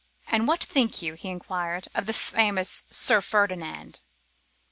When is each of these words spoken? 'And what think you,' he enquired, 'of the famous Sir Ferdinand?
'And 0.29 0.47
what 0.47 0.63
think 0.63 1.03
you,' 1.03 1.13
he 1.13 1.29
enquired, 1.29 1.87
'of 1.93 2.07
the 2.07 2.13
famous 2.13 2.85
Sir 2.89 3.21
Ferdinand? 3.21 3.99